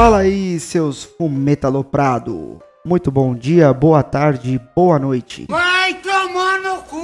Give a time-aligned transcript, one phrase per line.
[0.00, 2.58] Fala aí, seus fumetaloprado.
[2.86, 5.44] Muito bom dia, boa tarde, boa noite.
[5.46, 7.00] Vai tomar no cu!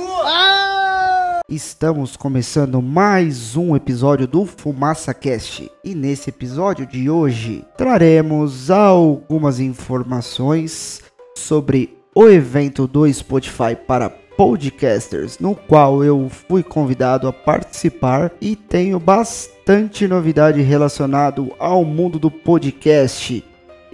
[1.47, 9.61] Estamos começando mais um episódio do Fumaça Cast e nesse episódio de hoje traremos algumas
[9.61, 11.03] informações
[11.37, 18.57] sobre o evento do Spotify para podcasters, no qual eu fui convidado a participar e
[18.57, 23.45] tenho bastante novidade relacionado ao mundo do podcast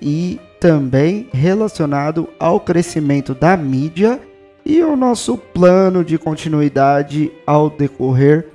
[0.01, 4.21] e também relacionado ao crescimento da mídia
[4.65, 8.47] e o nosso plano de continuidade ao decorrer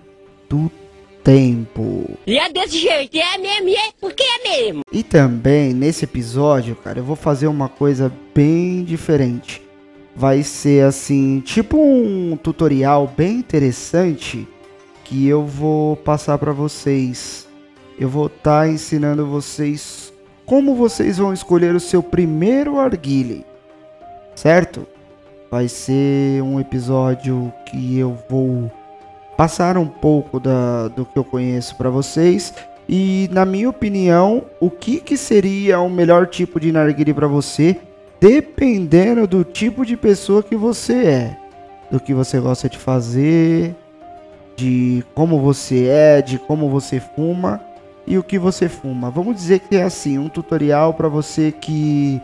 [0.48, 0.72] do
[1.28, 2.18] tempo.
[2.26, 4.82] E é desse jeito, é mesmo, é porque é mesmo.
[4.94, 9.62] E também nesse episódio, cara, eu vou fazer uma coisa bem diferente.
[10.16, 14.48] Vai ser assim, tipo um tutorial bem interessante
[15.04, 17.46] que eu vou passar para vocês.
[18.00, 20.14] Eu vou estar tá ensinando vocês
[20.46, 23.46] como vocês vão escolher o seu primeiro arguile,
[24.34, 24.88] certo?
[25.52, 28.72] Vai ser um episódio que eu vou
[29.38, 32.54] passar um pouco da, do que eu conheço para vocês
[32.90, 37.78] e, na minha opinião, o que, que seria o melhor tipo de narguile para você,
[38.20, 41.38] dependendo do tipo de pessoa que você é,
[41.92, 43.76] do que você gosta de fazer,
[44.56, 47.62] de como você é, de como você fuma
[48.08, 49.12] e o que você fuma.
[49.12, 52.20] Vamos dizer que é assim, um tutorial para você que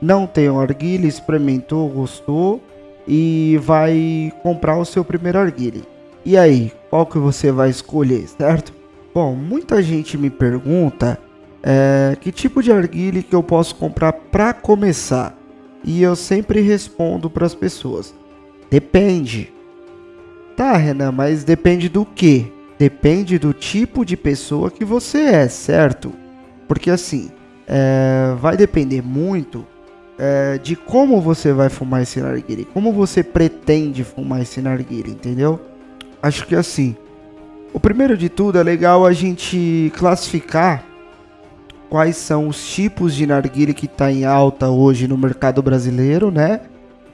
[0.00, 2.62] não tem um arguile, experimentou, gostou
[3.06, 5.97] e vai comprar o seu primeiro arguile.
[6.28, 8.70] E aí, qual que você vai escolher, certo?
[9.14, 11.18] Bom, muita gente me pergunta
[11.62, 15.34] é, que tipo de arguile que eu posso comprar para começar.
[15.82, 18.14] E eu sempre respondo para as pessoas:
[18.68, 19.50] depende.
[20.54, 22.52] Tá, Renan, mas depende do que?
[22.78, 26.12] Depende do tipo de pessoa que você é, certo?
[26.68, 27.30] Porque assim,
[27.66, 29.66] é, vai depender muito
[30.18, 35.58] é, de como você vai fumar esse narguile, como você pretende fumar esse narguile, entendeu?
[36.22, 36.96] Acho que assim,
[37.72, 40.84] o primeiro de tudo é legal a gente classificar
[41.88, 46.60] quais são os tipos de narguile que está em alta hoje no mercado brasileiro, né?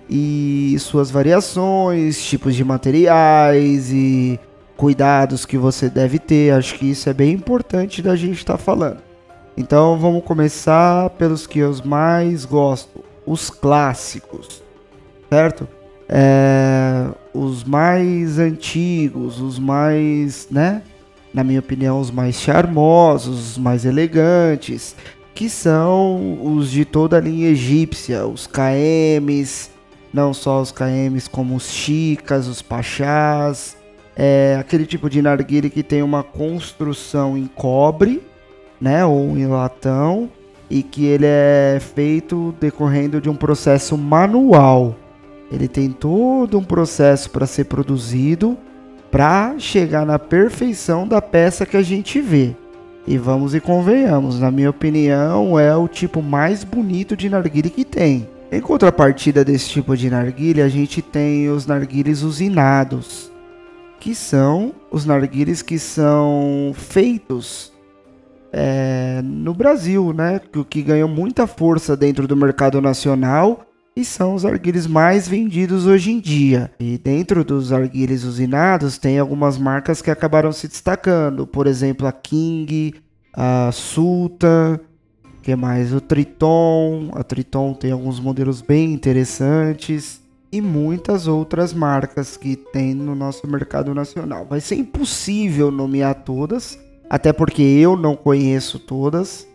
[0.09, 4.39] E suas variações, tipos de materiais e
[4.77, 6.53] cuidados que você deve ter.
[6.53, 8.99] Acho que isso é bem importante da gente estar tá falando.
[9.57, 14.63] Então vamos começar pelos que eu mais gosto, os clássicos,
[15.31, 15.69] certo?
[16.09, 20.83] É, os mais antigos, os mais, né?
[21.33, 24.95] Na minha opinião, os mais charmosos, os mais elegantes,
[25.35, 29.71] que são os de toda a linha egípcia, os KMs,
[30.13, 33.77] não só os KMs como os chicas, os pachás,
[34.15, 38.23] é aquele tipo de narguile que tem uma construção em cobre,
[38.81, 40.31] né, ou em latão,
[40.71, 44.95] e que ele é feito decorrendo de um processo manual.
[45.55, 48.59] Ele tem todo um processo para ser produzido
[49.09, 52.57] para chegar na perfeição da peça que a gente vê.
[53.07, 57.85] E vamos e convenhamos, na minha opinião, é o tipo mais bonito de narguile que
[57.85, 58.29] tem.
[58.51, 63.31] Em contrapartida desse tipo de narguile, a gente tem os narguiles usinados,
[64.01, 67.73] que são os narguiles que são feitos
[68.53, 70.41] é, no Brasil, né?
[70.57, 73.65] O que ganhou muita força dentro do mercado nacional
[73.97, 76.71] e são os arguilhos mais vendidos hoje em dia.
[76.81, 82.13] E dentro dos arguilhos usinados tem algumas marcas que acabaram se destacando, por exemplo, a
[82.13, 82.95] King,
[83.33, 84.81] a Sultan,
[85.43, 92.37] que mais o Triton, a Triton tem alguns modelos bem interessantes e muitas outras marcas
[92.37, 94.47] que tem no nosso mercado nacional.
[94.49, 96.79] Vai ser impossível nomear todas,
[97.11, 99.47] até porque eu não conheço todas.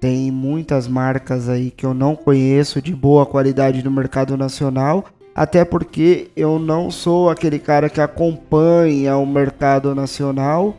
[0.00, 5.64] Tem muitas marcas aí que eu não conheço de boa qualidade no mercado nacional, até
[5.64, 10.76] porque eu não sou aquele cara que acompanha o mercado nacional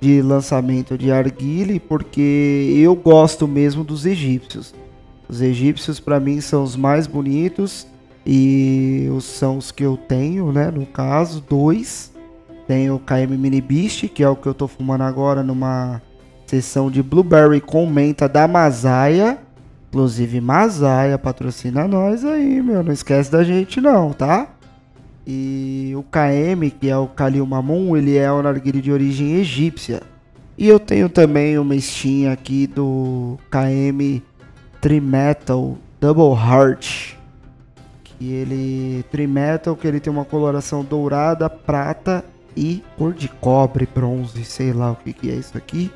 [0.00, 4.74] de lançamento de arguile, porque eu gosto mesmo dos egípcios.
[5.28, 7.86] Os egípcios para mim são os mais bonitos
[8.26, 10.70] e são os que eu tenho, né?
[10.70, 12.12] No caso, dois
[12.66, 16.00] tem o KM Mini Beast, que é o que eu tô fumando agora numa
[16.52, 19.38] sessão de Blueberry com menta da Masaia.
[19.88, 22.82] Inclusive, Masaia patrocina nós aí, meu.
[22.82, 24.48] Não esquece da gente não, tá?
[25.26, 30.02] E o KM, que é o Kalil Mamun, ele é um narguilé de origem egípcia.
[30.58, 34.22] E eu tenho também uma Steam aqui do KM
[34.78, 37.14] Trimetal Double Heart,
[38.20, 42.22] E ele trimetal que ele tem uma coloração dourada, prata
[42.54, 45.90] e cor de cobre, bronze, sei lá o que, que é isso aqui.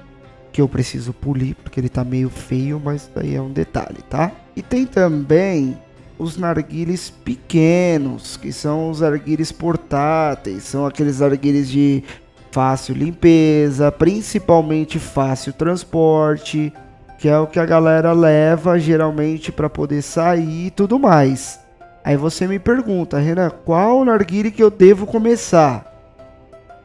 [0.57, 4.33] Que eu preciso polir, porque ele tá meio feio, mas aí é um detalhe, tá?
[4.57, 5.77] E tem também
[6.19, 12.03] os narguiles pequenos, que são os narguiles portáteis, são aqueles narguiles de
[12.51, 16.73] fácil limpeza, principalmente fácil transporte,
[17.19, 21.61] que é o que a galera leva geralmente para poder sair e tudo mais.
[22.03, 25.85] Aí você me pergunta, Renan, qual narguile que eu devo começar?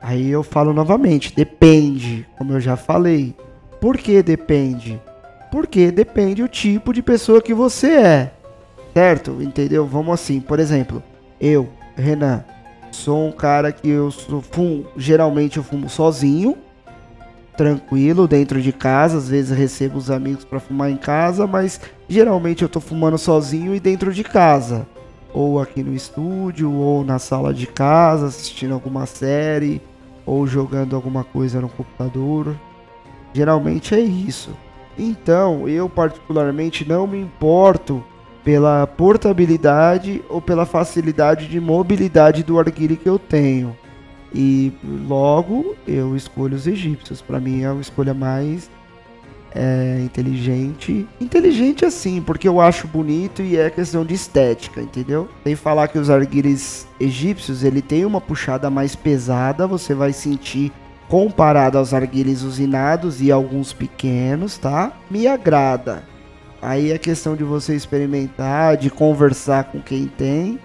[0.02, 3.34] Aí eu falo novamente, depende, como eu já falei.
[3.82, 5.02] Por que depende?
[5.52, 8.32] Porque depende o tipo de pessoa que você é.
[8.94, 9.42] Certo?
[9.42, 9.88] Entendeu?
[9.88, 11.02] Vamos assim, por exemplo,
[11.40, 12.46] eu, Renan,
[12.92, 16.56] sou um cara que eu fumo, geralmente eu fumo sozinho,
[17.58, 22.62] tranquilo, dentro de casa, às vezes recebo os amigos para fumar em casa, mas geralmente
[22.62, 24.86] eu tô fumando sozinho e dentro de casa,
[25.34, 29.82] ou aqui no estúdio, ou na sala de casa, assistindo alguma série,
[30.26, 32.56] ou jogando alguma coisa no computador.
[33.34, 34.52] Geralmente é isso.
[34.98, 38.04] Então, eu particularmente não me importo
[38.44, 43.76] pela portabilidade ou pela facilidade de mobilidade do arguile que eu tenho.
[44.34, 44.72] E
[45.08, 47.22] logo eu escolho os egípcios.
[47.22, 48.70] Para mim é uma escolha mais
[49.54, 51.08] é, inteligente.
[51.20, 55.28] Inteligente assim, porque eu acho bonito e é questão de estética, entendeu?
[55.44, 60.72] Que falar que os arguiles egípcios ele tem uma puxada mais pesada, você vai sentir
[61.12, 64.94] comparado aos arguiles usinados e alguns pequenos, tá?
[65.10, 66.04] Me agrada.
[66.62, 70.58] Aí é questão de você experimentar, de conversar com quem tem,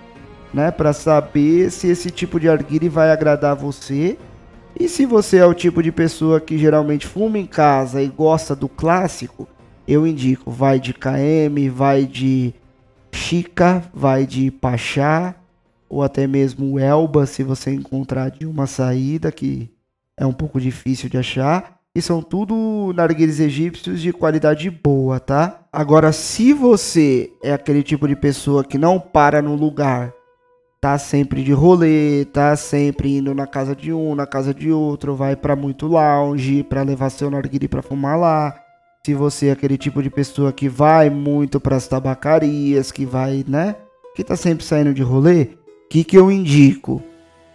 [0.55, 4.17] né, para saber se esse tipo de arguile vai agradar você.
[4.79, 8.55] E se você é o tipo de pessoa que geralmente fuma em casa e gosta
[8.55, 9.49] do clássico,
[9.89, 12.55] eu indico, vai de KM, vai de
[13.11, 15.35] Chica, vai de Pachá,
[15.89, 19.75] ou até mesmo Elba, se você encontrar de uma saída que
[20.19, 21.77] é um pouco difícil de achar.
[21.95, 25.61] E são tudo narguilhos egípcios de qualidade boa, tá?
[25.73, 30.13] Agora, se você é aquele tipo de pessoa que não para no lugar,
[30.79, 35.15] tá sempre de rolê, tá sempre indo na casa de um, na casa de outro,
[35.15, 38.55] vai para muito lounge para levar seu narguilho para fumar lá.
[39.07, 43.43] Se você é aquele tipo de pessoa que vai muito para as tabacarias, que vai,
[43.49, 43.75] né?
[44.15, 47.03] Que tá sempre saindo de rolê, o que que eu indico?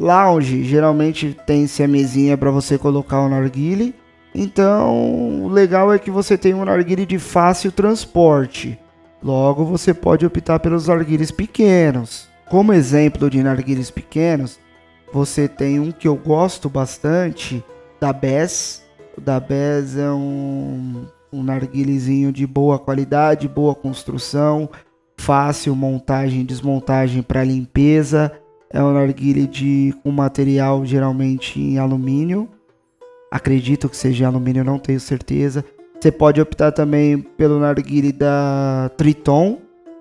[0.01, 3.93] Lounge, geralmente tem-se mesinha para você colocar o narguile
[4.33, 8.79] então, o legal é que você tem um narguile de fácil transporte.
[9.21, 12.29] Logo, você pode optar pelos narguiles pequenos.
[12.49, 14.59] Como exemplo de narguiles pequenos,
[15.13, 17.63] você tem um que eu gosto bastante,
[17.99, 18.83] da Bess.
[19.17, 24.69] O da Bess é um, um narguilezinho de boa qualidade, boa construção,
[25.17, 28.31] fácil montagem e desmontagem para limpeza.
[28.73, 32.49] É um narguile de com material geralmente em alumínio
[33.31, 35.63] Acredito que seja alumínio, não tenho certeza.
[35.97, 39.59] Você pode optar também pelo narguile da Triton.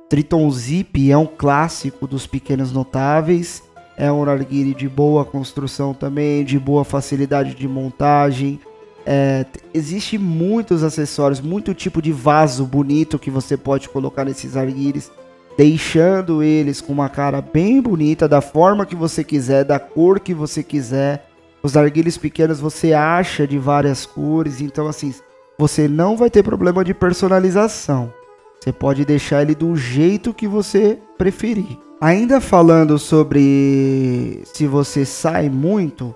[0.09, 3.63] Triton Zip é um clássico dos pequenos notáveis.
[3.97, 8.59] É um narguile de boa construção também, de boa facilidade de montagem.
[9.07, 15.11] É, existe muitos acessórios, muito tipo de vaso bonito que você pode colocar nesses narguiles,
[15.61, 20.33] deixando eles com uma cara bem bonita, da forma que você quiser, da cor que
[20.33, 21.27] você quiser.
[21.63, 25.13] Os narguilhos pequenos você acha de várias cores, então assim,
[25.59, 28.11] você não vai ter problema de personalização.
[28.59, 31.77] Você pode deixar ele do jeito que você preferir.
[32.01, 36.15] Ainda falando sobre se você sai muito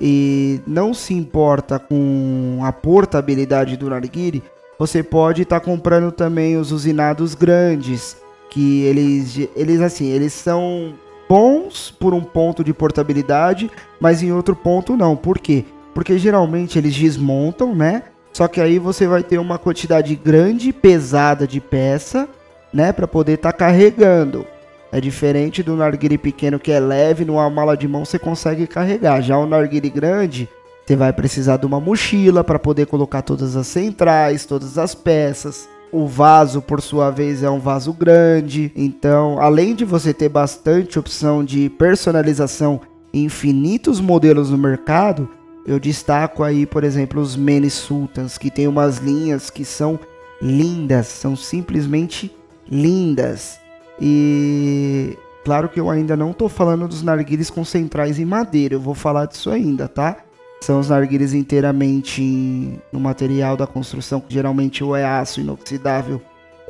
[0.00, 4.42] e não se importa com a portabilidade do narguile,
[4.76, 8.16] você pode estar tá comprando também os usinados grandes,
[8.50, 10.94] que eles eles assim, eles são
[11.28, 15.16] bons por um ponto de portabilidade, mas em outro ponto não.
[15.16, 15.64] Por quê?
[15.94, 18.02] Porque geralmente eles desmontam, né?
[18.32, 22.28] Só que aí você vai ter uma quantidade grande, pesada de peça,
[22.72, 24.46] né, para poder estar tá carregando.
[24.92, 29.20] É diferente do narguile pequeno que é leve, numa mala de mão você consegue carregar.
[29.20, 30.48] Já o narguile grande,
[30.84, 35.68] você vai precisar de uma mochila para poder colocar todas as centrais, todas as peças.
[35.92, 38.72] O vaso, por sua vez, é um vaso grande.
[38.76, 42.80] Então, além de você ter bastante opção de personalização
[43.12, 45.28] infinitos modelos no mercado,
[45.66, 49.98] eu destaco aí, por exemplo, os Mini Sultans, que tem umas linhas que são
[50.40, 52.34] lindas, são simplesmente
[52.70, 53.58] lindas.
[54.00, 58.80] E claro que eu ainda não estou falando dos narguilhos com centrais em madeira, eu
[58.80, 60.18] vou falar disso ainda, tá?
[60.62, 66.20] São os narguilhos inteiramente no material da construção, que geralmente ou é aço inoxidável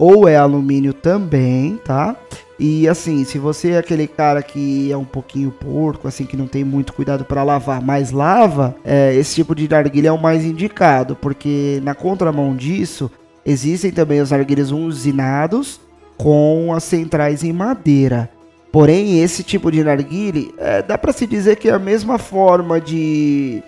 [0.01, 2.17] ou é alumínio também, tá?
[2.59, 6.47] E assim, se você é aquele cara que é um pouquinho porco, assim, que não
[6.47, 10.45] tem muito cuidado para lavar, mas lava, é, esse tipo de narguilha é o mais
[10.45, 13.11] indicado, porque na contramão disso,
[13.45, 15.81] existem também os narguilhas usinados
[16.17, 18.31] com as centrais em madeira.
[18.73, 22.81] Porém, esse tipo de narguile, é, dá para se dizer que é a mesma forma
[22.81, 23.63] de,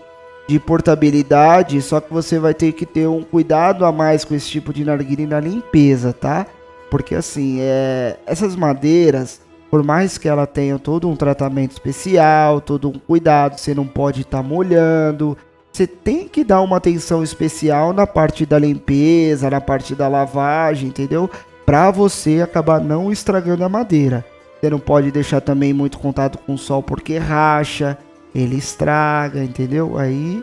[0.49, 4.49] de portabilidade, só que você vai ter que ter um cuidado a mais com esse
[4.49, 6.47] tipo de narguile na limpeza, tá?
[6.91, 12.89] Porque assim, é, essas madeiras, por mais que ela tenha todo um tratamento especial, todo
[12.89, 15.37] um cuidado, você não pode estar tá molhando.
[15.73, 20.89] Você tem que dar uma atenção especial na parte da limpeza, na parte da lavagem,
[20.89, 21.31] entendeu?
[21.65, 24.23] Para você acabar não estragando a madeira.
[24.61, 27.97] Você não pode deixar também muito contato com o sol porque racha,
[28.35, 29.99] ele estraga, entendeu?
[29.99, 30.43] Aí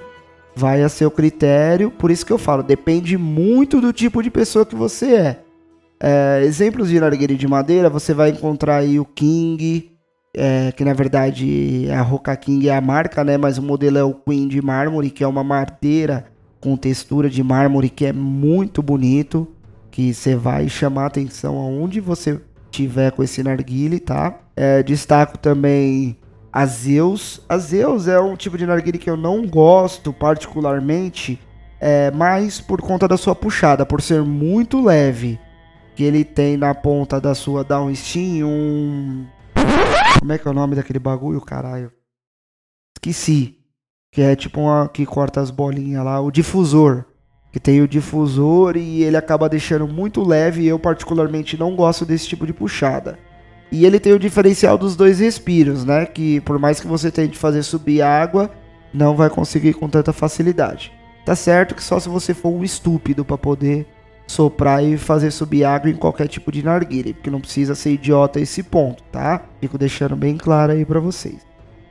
[0.56, 1.90] vai a seu critério.
[1.90, 5.44] Por isso que eu falo, depende muito do tipo de pessoa que você é.
[6.02, 9.92] É, exemplos de narguilha de madeira, você vai encontrar aí o King,
[10.36, 13.38] é, que na verdade a Roca King é a marca, né?
[13.38, 16.26] Mas o modelo é o Queen de mármore, que é uma madeira
[16.62, 19.48] com textura de mármore que é muito bonito,
[19.92, 22.40] que você vai chamar atenção aonde você
[22.72, 24.40] tiver com esse narguile, tá?
[24.56, 26.18] É, destaco também
[26.52, 27.42] a Zeus.
[27.48, 31.40] A Zeus é um tipo de narguile que eu não gosto particularmente,
[31.80, 35.40] é, mais por conta da sua puxada, por ser muito leve
[36.00, 39.28] que ele tem na ponta da sua downstream um.
[40.18, 41.92] Como é que é o nome daquele bagulho, caralho?
[42.98, 43.58] Esqueci.
[44.10, 47.04] Que é tipo uma que corta as bolinhas lá, o difusor.
[47.52, 50.62] Que tem o difusor e ele acaba deixando muito leve.
[50.62, 53.20] E eu, particularmente, não gosto desse tipo de puxada.
[53.72, 56.06] E ele tem o diferencial dos dois respiros, né?
[56.06, 58.50] Que por mais que você tente fazer subir água,
[58.94, 60.92] não vai conseguir com tanta facilidade.
[61.26, 63.86] Tá certo que só se você for um estúpido para poder
[64.26, 68.40] soprar e fazer subir água em qualquer tipo de narguilha, porque não precisa ser idiota
[68.40, 69.42] esse ponto, tá?
[69.60, 71.38] Fico deixando bem claro aí para vocês.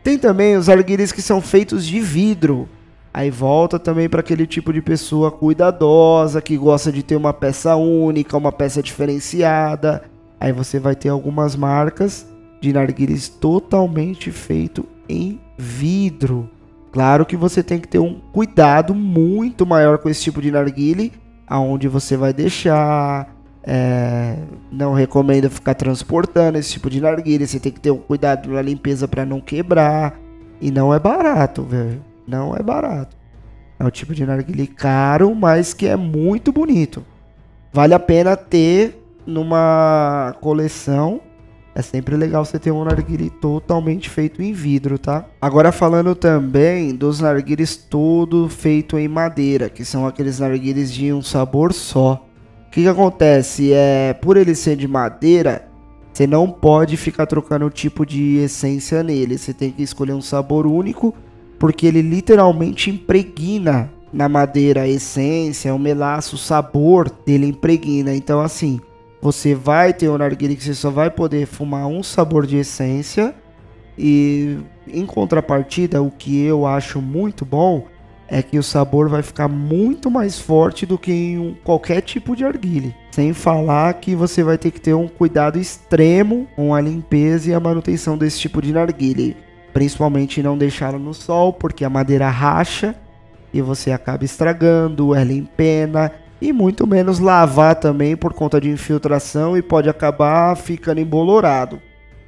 [0.03, 2.69] Tem também os narguilhas que são feitos de vidro.
[3.13, 7.75] Aí volta também para aquele tipo de pessoa cuidadosa, que gosta de ter uma peça
[7.75, 10.05] única, uma peça diferenciada.
[10.41, 12.27] Aí você vai ter algumas marcas
[12.61, 16.49] de narguilhas totalmente feito em vidro.
[16.93, 21.13] Claro que você tem que ter um cuidado muito maior com esse tipo de narguile,
[21.47, 23.35] aonde você vai deixar.
[23.71, 24.37] É,
[24.73, 27.47] não recomendo ficar transportando esse tipo de narguilha.
[27.47, 30.19] Você tem que ter um cuidado na limpeza para não quebrar.
[30.61, 32.03] E não é barato, velho.
[32.27, 33.17] Não é barato.
[33.79, 37.05] É um tipo de narguilha caro, mas que é muito bonito.
[37.73, 41.21] Vale a pena ter numa coleção
[41.75, 45.27] é sempre legal você ter um narguile totalmente feito em vidro, tá?
[45.41, 51.23] Agora falando também dos narguiles todo feito em madeira, que são aqueles narguiles de um
[51.23, 52.27] sabor só.
[52.67, 53.73] O que, que acontece?
[53.73, 55.69] É, por ele ser de madeira,
[56.13, 59.39] você não pode ficar trocando o tipo de essência nele.
[59.39, 61.15] Você tem que escolher um sabor único,
[61.61, 68.13] porque ele literalmente impregna na madeira a essência, o melaço, o sabor dele impregna.
[68.13, 68.81] Então, assim,
[69.21, 73.35] você vai ter um narguilé que você só vai poder fumar um sabor de essência.
[73.97, 77.87] E em contrapartida, o que eu acho muito bom
[78.29, 82.45] é que o sabor vai ficar muito mais forte do que em qualquer tipo de
[82.45, 82.95] arguile.
[83.11, 87.55] Sem falar que você vai ter que ter um cuidado extremo com a limpeza e
[87.55, 89.37] a manutenção desse tipo de narguile.
[89.73, 92.95] Principalmente não deixá-lo no sol, porque a madeira racha
[93.53, 99.57] e você acaba estragando, ela empena e muito menos lavar também por conta de infiltração
[99.57, 101.81] e pode acabar ficando embolorado.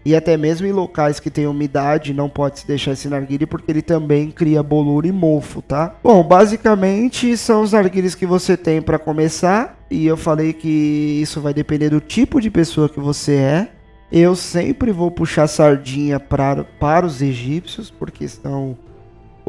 [0.05, 3.71] E até mesmo em locais que tem umidade não pode se deixar esse narguile porque
[3.71, 5.95] ele também cria bolor e mofo, tá?
[6.03, 11.41] Bom, basicamente são os narguilhos que você tem para começar e eu falei que isso
[11.41, 13.69] vai depender do tipo de pessoa que você é.
[14.11, 18.77] Eu sempre vou puxar sardinha para, para os egípcios porque são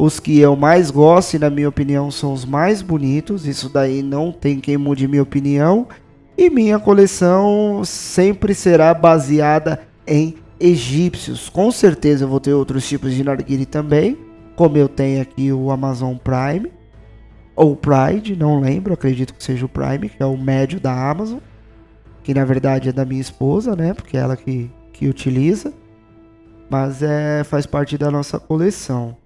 [0.02, 3.46] os que eu mais gosto, e na minha opinião, são os mais bonitos.
[3.46, 5.88] Isso daí não tem quem mude minha opinião.
[6.36, 11.50] E minha coleção sempre será baseada em egípcios.
[11.50, 14.18] Com certeza eu vou ter outros tipos de narguile também.
[14.56, 16.72] Como eu tenho aqui o Amazon Prime.
[17.56, 21.38] Ou Pride, não lembro, acredito que seja o Prime, que é o médio da Amazon.
[22.24, 23.94] Que na verdade é da minha esposa, né?
[23.94, 25.72] Porque é ela que, que utiliza.
[26.72, 29.21] Mas é, faz parte da nossa coleção.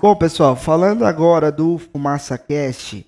[0.00, 3.06] Bom, pessoal, falando agora do Fumaça Cast,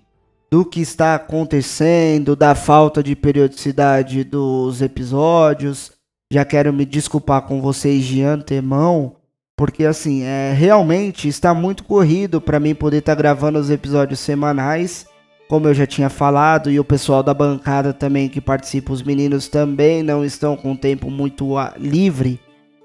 [0.51, 5.93] do que está acontecendo, da falta de periodicidade dos episódios,
[6.33, 9.17] já quero me desculpar com vocês de antemão,
[9.57, 14.21] porque assim, é realmente está muito corrido para mim poder estar tá gravando os episódios
[14.21, 15.07] semanais
[15.49, 19.49] como eu já tinha falado, e o pessoal da bancada também que participa, os meninos
[19.49, 22.41] também não estão com tempo muito livre,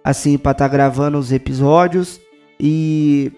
[0.10, 2.20] assim, para estar tá gravando os episódios.
[2.60, 3.32] E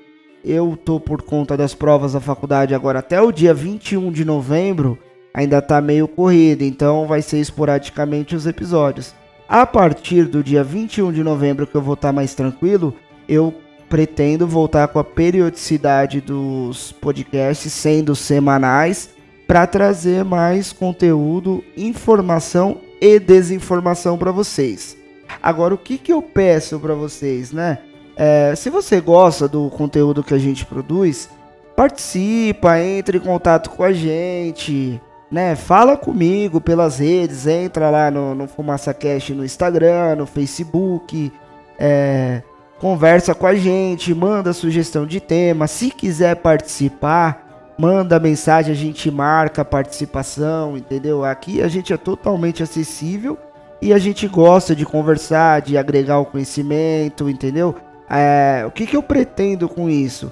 [0.43, 4.97] eu tô por conta das provas da faculdade agora até o dia 21 de novembro,
[5.33, 9.13] ainda tá meio corrido, então vai ser esporadicamente os episódios.
[9.47, 12.95] A partir do dia 21 de novembro, que eu vou estar tá mais tranquilo,
[13.27, 13.53] eu
[13.89, 19.09] pretendo voltar com a periodicidade dos podcasts sendo semanais
[19.45, 25.00] para trazer mais conteúdo, informação e desinformação para vocês.
[25.41, 27.79] Agora, o que, que eu peço para vocês, né?
[28.15, 31.29] É, se você gosta do conteúdo que a gente produz,
[31.75, 35.55] participa, entre em contato com a gente, né?
[35.55, 41.31] Fala comigo pelas redes, entra lá no, no Fumaça Cast no Instagram, no Facebook,
[41.79, 42.43] é,
[42.79, 45.67] conversa com a gente, manda sugestão de tema.
[45.67, 51.23] Se quiser participar, manda mensagem, a gente marca a participação, entendeu?
[51.23, 53.37] Aqui a gente é totalmente acessível
[53.81, 57.75] e a gente gosta de conversar, de agregar o conhecimento, entendeu?
[58.09, 60.31] É, o que, que eu pretendo com isso?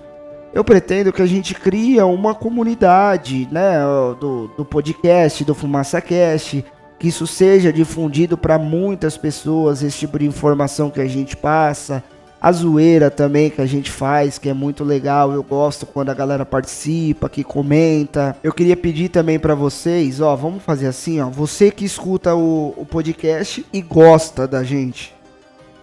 [0.53, 3.79] Eu pretendo que a gente cria uma comunidade, né,
[4.19, 6.63] do, do podcast, do Fumaça Cast,
[6.97, 12.03] que isso seja difundido para muitas pessoas, esse tipo de informação que a gente passa,
[12.41, 15.31] a zoeira também que a gente faz, que é muito legal.
[15.31, 18.35] Eu gosto quando a galera participa, que comenta.
[18.41, 21.29] Eu queria pedir também para vocês, ó, vamos fazer assim, ó.
[21.29, 25.13] Você que escuta o, o podcast e gosta da gente,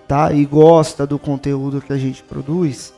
[0.08, 0.32] tá?
[0.32, 2.94] E gosta do conteúdo que a gente produz.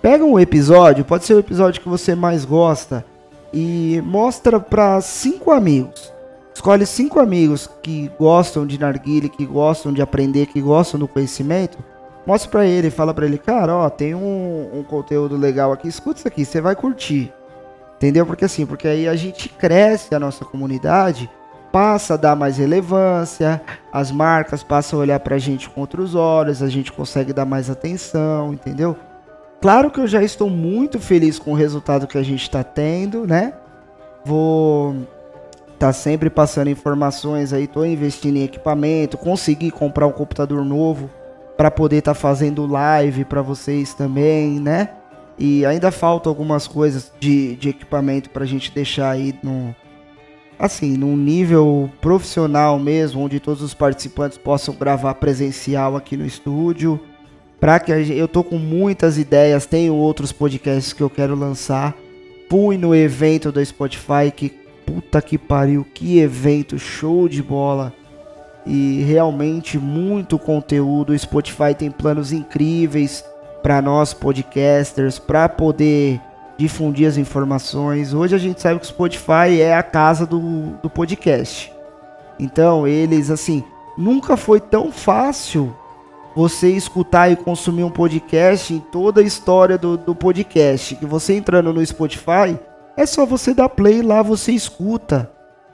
[0.00, 3.04] Pega um episódio, pode ser o episódio que você mais gosta
[3.52, 6.12] e mostra para cinco amigos.
[6.54, 11.78] Escolhe cinco amigos que gostam de narguile, que gostam de aprender, que gostam do conhecimento
[12.26, 16.18] Mostra pra ele, fala pra ele, cara, ó, tem um, um conteúdo legal aqui, escuta
[16.18, 17.32] isso aqui, você vai curtir.
[17.96, 18.24] Entendeu?
[18.24, 21.30] Porque assim, porque aí a gente cresce a nossa comunidade,
[21.72, 23.60] passa a dar mais relevância,
[23.92, 27.70] as marcas passam a olhar pra gente com outros olhos, a gente consegue dar mais
[27.70, 28.96] atenção, entendeu?
[29.60, 33.26] Claro que eu já estou muito feliz com o resultado que a gente está tendo,
[33.26, 33.52] né?
[34.24, 34.96] Vou
[35.78, 41.08] tá sempre passando informações aí, tô investindo em equipamento, consegui comprar um computador novo
[41.60, 44.88] para poder estar tá fazendo live para vocês também, né?
[45.38, 49.76] E ainda falta algumas coisas de, de equipamento para a gente deixar aí no
[50.58, 56.98] assim, num nível profissional mesmo, onde todos os participantes possam gravar presencial aqui no estúdio.
[57.60, 61.94] Para que gente, eu tô com muitas ideias, tenho outros podcasts que eu quero lançar.
[62.48, 64.48] Fui no evento do Spotify que
[64.86, 67.92] puta que pariu, que evento show de bola
[68.66, 71.12] e realmente muito conteúdo.
[71.12, 73.24] O Spotify tem planos incríveis
[73.62, 76.20] para nós podcasters, para poder
[76.56, 78.12] difundir as informações.
[78.12, 81.72] Hoje a gente sabe que o Spotify é a casa do, do podcast.
[82.38, 83.64] Então, eles, assim,
[83.96, 85.74] nunca foi tão fácil
[86.34, 90.96] você escutar e consumir um podcast em toda a história do, do podcast.
[90.96, 92.58] Que você entrando no Spotify,
[92.96, 95.30] é só você dar play lá, você escuta.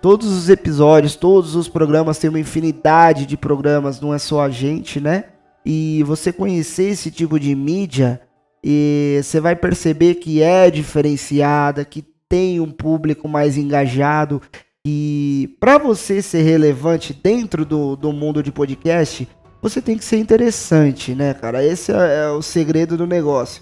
[0.06, 4.48] Todos os episódios, todos os programas, tem uma infinidade de programas, não é só a
[4.48, 5.24] gente, né?
[5.64, 8.20] E você conhecer esse tipo de mídia,
[8.62, 14.40] e você vai perceber que é diferenciada, que tem um público mais engajado.
[14.86, 19.28] E para você ser relevante dentro do, do mundo de podcast,
[19.60, 21.64] você tem que ser interessante, né, cara?
[21.64, 23.60] Esse é, é o segredo do negócio.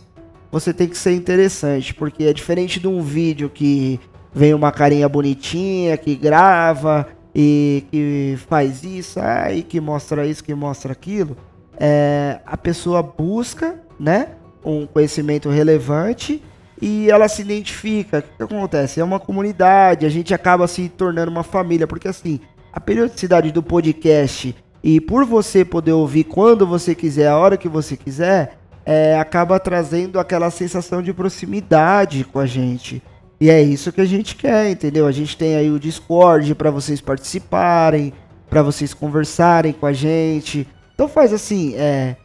[0.52, 3.98] Você tem que ser interessante, porque é diferente de um vídeo que
[4.34, 10.54] vem uma carinha bonitinha que grava e que faz isso, aí que mostra isso, que
[10.54, 11.36] mostra aquilo.
[11.78, 14.28] É, a pessoa busca, né,
[14.64, 16.42] um conhecimento relevante
[16.80, 18.18] e ela se identifica.
[18.18, 19.00] O que, que acontece?
[19.00, 22.40] É uma comunidade, a gente acaba se tornando uma família, porque assim,
[22.72, 27.68] a periodicidade do podcast e por você poder ouvir quando você quiser, a hora que
[27.68, 33.02] você quiser, é, acaba trazendo aquela sensação de proximidade com a gente.
[33.40, 35.06] E é isso que a gente quer, entendeu?
[35.06, 38.12] A gente tem aí o Discord para vocês participarem,
[38.48, 40.66] para vocês conversarem com a gente.
[40.94, 42.16] Então faz assim, é,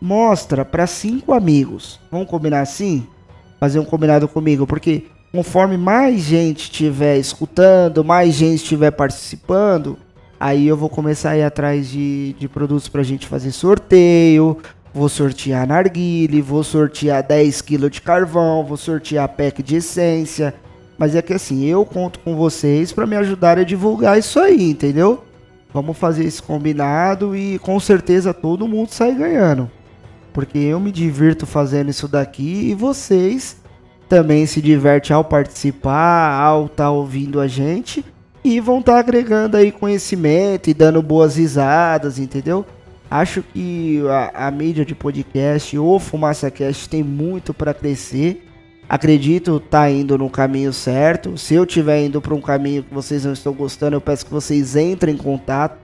[0.00, 2.00] mostra para cinco amigos.
[2.10, 3.06] Vamos combinar assim?
[3.60, 9.98] Fazer um combinado comigo, porque conforme mais gente estiver escutando, mais gente estiver participando,
[10.40, 14.58] aí eu vou começar a ir atrás de, de produtos pra gente fazer sorteio,
[14.96, 20.54] vou sortear narguile, vou sortear 10 kg de carvão, vou sortear pack de essência.
[20.96, 24.70] Mas é que assim, eu conto com vocês para me ajudar a divulgar isso aí,
[24.70, 25.22] entendeu?
[25.70, 29.70] Vamos fazer esse combinado e com certeza todo mundo sai ganhando.
[30.32, 33.58] Porque eu me divirto fazendo isso daqui e vocês
[34.08, 38.02] também se diverte ao participar, ao estar tá ouvindo a gente
[38.42, 42.64] e vão estar tá agregando aí conhecimento e dando boas risadas, entendeu?
[43.10, 48.44] Acho que a, a mídia de podcast, o Fumaça Cast, tem muito para crescer.
[48.88, 51.36] Acredito tá indo no caminho certo.
[51.36, 54.32] Se eu estiver indo para um caminho que vocês não estão gostando, eu peço que
[54.32, 55.78] vocês entrem em contato.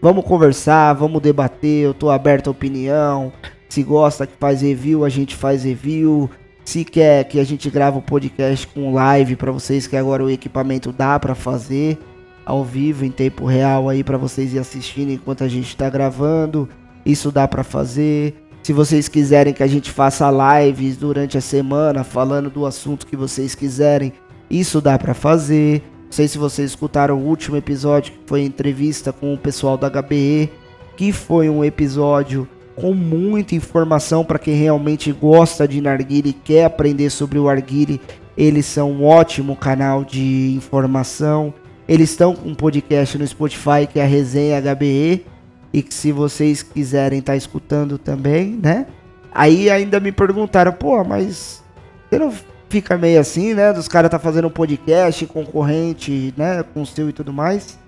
[0.00, 1.84] Vamos conversar, vamos debater.
[1.84, 3.32] Eu tô aberto à opinião.
[3.68, 6.28] Se gosta que faz review, a gente faz review.
[6.64, 10.22] Se quer que a gente grave o um podcast com live para vocês, que agora
[10.22, 11.98] o equipamento dá para fazer
[12.44, 16.68] ao vivo em tempo real aí para vocês ir assistindo enquanto a gente está gravando.
[17.04, 18.34] Isso dá para fazer.
[18.62, 23.16] Se vocês quiserem que a gente faça lives durante a semana falando do assunto que
[23.16, 24.12] vocês quiserem,
[24.48, 25.82] isso dá para fazer.
[26.04, 29.90] Não sei se vocês escutaram o último episódio que foi entrevista com o pessoal da
[29.90, 30.50] HBE,
[30.96, 36.64] que foi um episódio com muita informação para quem realmente gosta de narguile e quer
[36.64, 38.00] aprender sobre o arguile.
[38.36, 41.52] Eles são um ótimo canal de informação.
[41.92, 45.26] Eles estão com um podcast no Spotify que é a Resenha HBE
[45.74, 48.86] e que se vocês quiserem estar tá escutando também, né?
[49.30, 51.62] Aí ainda me perguntaram, pô, mas
[52.08, 52.32] você não
[52.70, 53.74] fica meio assim, né?
[53.74, 56.64] Dos caras tá fazendo um podcast concorrente, né?
[56.72, 57.78] Com o seu e tudo mais.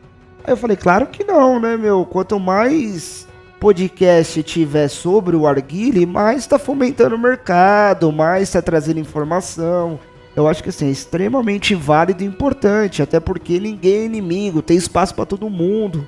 [0.44, 2.04] Aí eu falei, claro que não, né, meu?
[2.04, 3.26] Quanto mais
[3.58, 9.98] podcast tiver sobre o arguile, mais tá fomentando o mercado, mais tá trazendo informação.
[10.36, 14.76] Eu acho que assim, é extremamente válido e importante, até porque ninguém é inimigo, tem
[14.76, 16.06] espaço para todo mundo.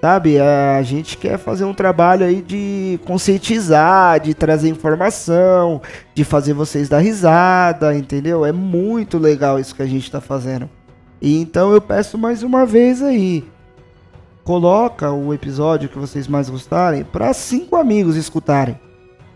[0.00, 5.80] Sabe, a gente quer fazer um trabalho aí de conscientizar, de trazer informação,
[6.12, 8.44] de fazer vocês dar risada, entendeu?
[8.44, 10.68] É muito legal isso que a gente está fazendo.
[11.20, 13.44] E então eu peço mais uma vez aí,
[14.42, 18.78] coloca o episódio que vocês mais gostarem para cinco amigos escutarem.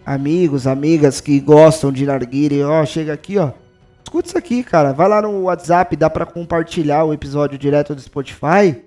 [0.04, 3.52] Amigos, amigas que gostam de narguire, ó, chega aqui, ó.
[4.16, 4.92] Escuta isso aqui, cara.
[4.92, 8.82] Vai lá no WhatsApp, dá para compartilhar o episódio direto do Spotify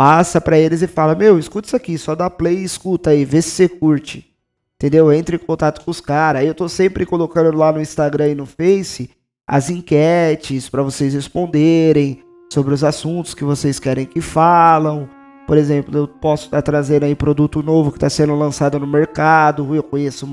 [0.00, 3.22] passa para eles e fala: Meu, escuta isso aqui, só dá play e escuta aí,
[3.22, 4.34] vê se você curte.
[4.76, 5.12] Entendeu?
[5.12, 6.42] Entre em contato com os caras.
[6.42, 9.10] Eu tô sempre colocando lá no Instagram e no Face
[9.46, 15.06] as enquetes para vocês responderem sobre os assuntos que vocês querem que falam.
[15.46, 18.86] Por exemplo, eu posso estar tá trazendo aí produto novo que está sendo lançado no
[18.86, 19.74] mercado.
[19.74, 20.26] Eu conheço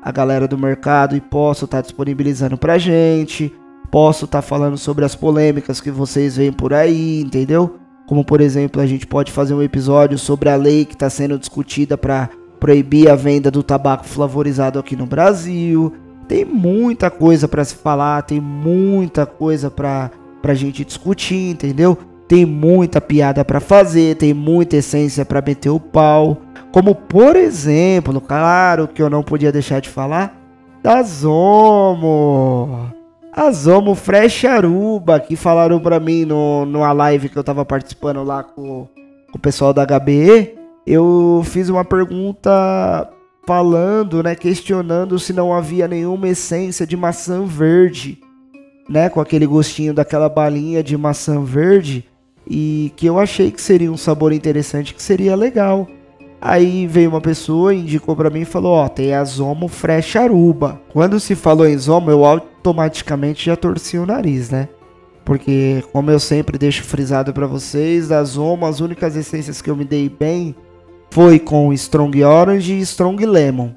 [0.00, 3.52] a galera do mercado e posso estar tá disponibilizando pra gente.
[3.90, 7.76] Posso estar tá falando sobre as polêmicas que vocês veem por aí, entendeu?
[8.06, 11.38] Como, por exemplo, a gente pode fazer um episódio sobre a lei que está sendo
[11.38, 15.92] discutida para proibir a venda do tabaco flavorizado aqui no Brasil.
[16.28, 20.10] Tem muita coisa para se falar, tem muita coisa para
[20.44, 21.98] a gente discutir, entendeu?
[22.28, 26.38] Tem muita piada para fazer, tem muita essência para meter o pau.
[26.70, 30.36] Como, por exemplo, claro que eu não podia deixar de falar
[30.80, 32.99] da Zomo.
[33.32, 38.24] A Zomo Fresh Aruba, que falaram pra mim no, numa live que eu tava participando
[38.24, 38.88] lá com,
[39.30, 43.08] com o pessoal da HBE, eu fiz uma pergunta
[43.46, 48.18] falando, né, questionando se não havia nenhuma essência de maçã verde,
[48.88, 52.04] né, com aquele gostinho daquela balinha de maçã verde,
[52.48, 55.86] e que eu achei que seria um sabor interessante, que seria legal.
[56.40, 60.80] Aí veio uma pessoa, indicou para mim e falou: Ó, tem a Zomo Fresh Aruba.
[60.92, 64.68] Quando se falou em Zomo, eu automaticamente já torci o nariz, né?
[65.24, 69.76] Porque, como eu sempre deixo frisado para vocês, da Zomo, as únicas essências que eu
[69.76, 70.54] me dei bem
[71.10, 73.70] foi com Strong Orange e Strong Lemon.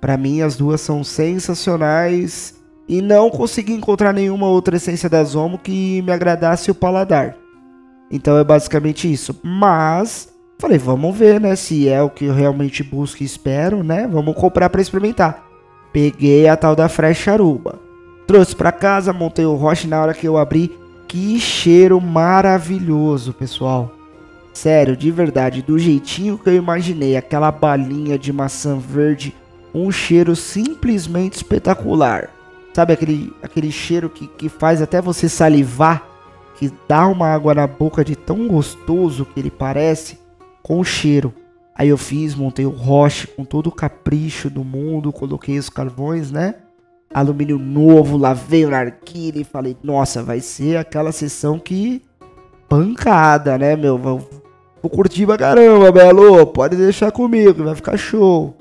[0.00, 2.54] Para mim, as duas são sensacionais
[2.88, 7.36] e não consegui encontrar nenhuma outra essência da Zomo que me agradasse o paladar.
[8.10, 9.38] Então é basicamente isso.
[9.42, 10.29] Mas
[10.60, 11.56] Falei, vamos ver, né?
[11.56, 14.06] Se é o que eu realmente busco e espero, né?
[14.06, 15.42] Vamos comprar para experimentar.
[15.90, 17.78] Peguei a tal da Fresh Aruba.
[18.26, 20.78] Trouxe para casa, montei o roche na hora que eu abri.
[21.08, 23.90] Que cheiro maravilhoso, pessoal.
[24.52, 29.34] Sério, de verdade, do jeitinho que eu imaginei, aquela balinha de maçã verde,
[29.74, 32.28] um cheiro simplesmente espetacular.
[32.74, 36.06] Sabe aquele, aquele cheiro que, que faz até você salivar,
[36.56, 40.19] que dá uma água na boca de tão gostoso que ele parece?
[40.62, 41.34] Com cheiro.
[41.74, 46.30] Aí eu fiz, montei o roche com todo o capricho do mundo, coloquei os carvões,
[46.30, 46.56] né?
[47.12, 52.02] Alumínio novo, lavei o narguilha e falei, nossa, vai ser aquela sessão que
[52.68, 53.96] pancada, né, meu?
[53.96, 54.28] Vou,
[54.82, 56.46] vou curtir pra caramba, Belo.
[56.48, 58.54] Pode deixar comigo, vai ficar show.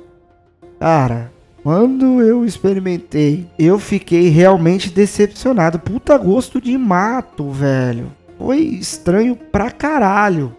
[0.80, 1.32] Cara,
[1.62, 5.78] quando eu experimentei, eu fiquei realmente decepcionado.
[5.78, 8.12] Puta gosto de mato, velho.
[8.38, 10.56] Foi estranho pra caralho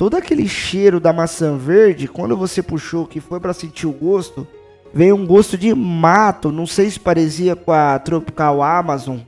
[0.00, 4.48] todo aquele cheiro da maçã verde, quando você puxou que foi para sentir o gosto,
[4.94, 9.18] veio um gosto de mato, não sei se parecia com a Tropical Amazon,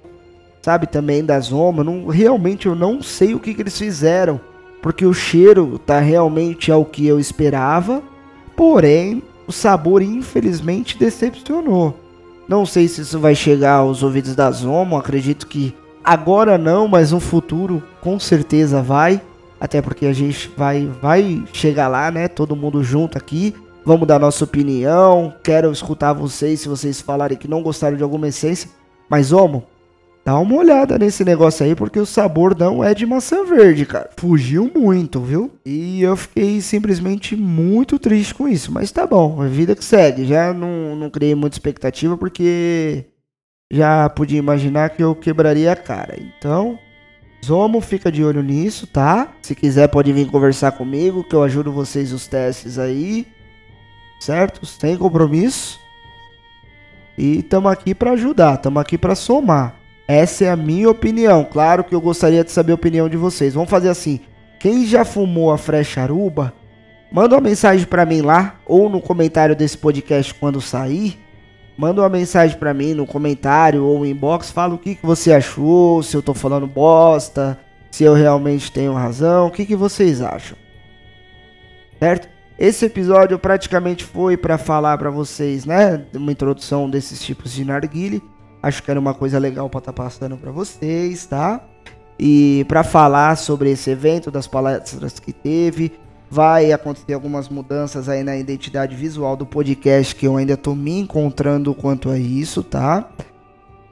[0.62, 1.84] sabe, também da Zoma.
[1.84, 4.40] Não, realmente eu não sei o que, que eles fizeram,
[4.80, 8.02] porque o cheiro tá realmente ao que eu esperava,
[8.56, 11.94] porém o sabor infelizmente decepcionou.
[12.48, 17.12] Não sei se isso vai chegar aos ouvidos da Zomo, acredito que agora não, mas
[17.12, 19.20] no futuro com certeza vai.
[19.62, 22.26] Até porque a gente vai, vai chegar lá, né?
[22.26, 23.54] Todo mundo junto aqui.
[23.84, 25.32] Vamos dar nossa opinião.
[25.40, 28.68] Quero escutar vocês se vocês falarem que não gostaram de alguma essência.
[29.08, 29.62] Mas, Homo,
[30.24, 34.10] dá uma olhada nesse negócio aí, porque o sabor não é de maçã verde, cara.
[34.16, 35.52] Fugiu muito, viu?
[35.64, 38.72] E eu fiquei simplesmente muito triste com isso.
[38.72, 40.24] Mas tá bom, é vida que segue.
[40.24, 43.04] Já não, não criei muita expectativa, porque
[43.72, 46.16] já podia imaginar que eu quebraria a cara.
[46.18, 46.76] Então,
[47.44, 49.32] Zomo fica de olho nisso, tá?
[49.42, 53.26] Se quiser pode vir conversar comigo, que eu ajudo vocês os testes aí.
[54.20, 54.64] Certo?
[54.64, 55.80] Sem compromisso.
[57.18, 59.74] E estamos aqui para ajudar, estamos aqui para somar.
[60.06, 61.44] Essa é a minha opinião.
[61.44, 63.54] Claro que eu gostaria de saber a opinião de vocês.
[63.54, 64.20] Vamos fazer assim.
[64.60, 66.52] Quem já fumou a frecharuba,
[67.10, 71.21] manda uma mensagem para mim lá ou no comentário desse podcast quando sair
[71.82, 75.32] Manda uma mensagem para mim no comentário ou no inbox, fala o que, que você
[75.32, 77.58] achou, se eu tô falando bosta,
[77.90, 80.56] se eu realmente tenho razão, o que, que vocês acham.
[81.98, 82.28] Certo?
[82.56, 88.22] Esse episódio praticamente foi para falar para vocês, né, uma introdução desses tipos de narguile.
[88.62, 91.66] Acho que era uma coisa legal para estar tá passando para vocês, tá?
[92.16, 95.90] E para falar sobre esse evento, das palestras que teve,
[96.32, 100.98] Vai acontecer algumas mudanças aí na identidade visual do podcast que eu ainda tô me
[100.98, 103.06] encontrando quanto a isso, tá?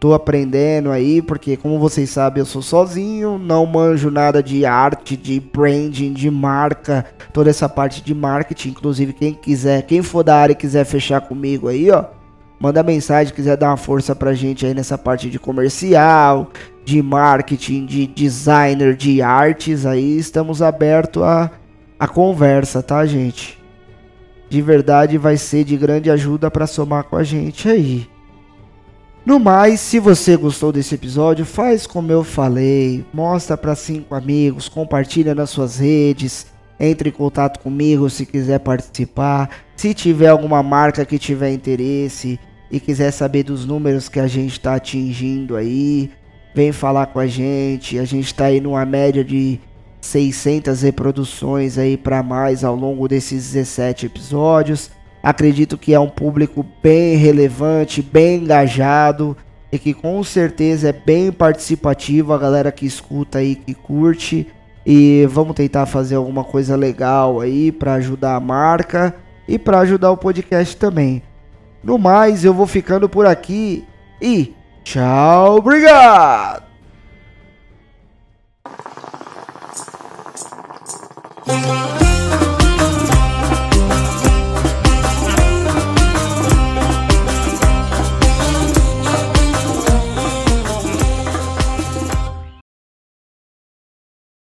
[0.00, 5.18] Tô aprendendo aí, porque como vocês sabem, eu sou sozinho, não manjo nada de arte,
[5.18, 10.36] de branding, de marca, toda essa parte de marketing, inclusive quem quiser, quem for da
[10.36, 12.06] área e quiser fechar comigo aí, ó,
[12.58, 16.50] manda mensagem, quiser dar uma força pra gente aí nessa parte de comercial,
[16.86, 21.59] de marketing, de designer, de artes, aí estamos abertos a
[22.00, 23.58] a conversa, tá, gente?
[24.48, 28.08] De verdade vai ser de grande ajuda para somar com a gente aí.
[29.24, 34.66] No mais, se você gostou desse episódio, faz como eu falei, mostra para cinco amigos,
[34.66, 36.46] compartilha nas suas redes,
[36.80, 39.50] entre em contato comigo se quiser participar.
[39.76, 44.52] Se tiver alguma marca que tiver interesse e quiser saber dos números que a gente
[44.52, 46.10] está atingindo aí,
[46.54, 47.98] vem falar com a gente.
[47.98, 49.60] A gente está aí numa média de
[50.00, 54.90] 600 reproduções aí para mais ao longo desses 17 episódios.
[55.22, 59.36] Acredito que é um público bem relevante, bem engajado
[59.70, 64.46] e que com certeza é bem participativo, a galera que escuta aí, que curte.
[64.84, 69.14] E vamos tentar fazer alguma coisa legal aí para ajudar a marca
[69.46, 71.22] e para ajudar o podcast também.
[71.84, 73.84] No mais, eu vou ficando por aqui
[74.20, 76.69] e tchau, obrigado!
[81.50, 82.09] Música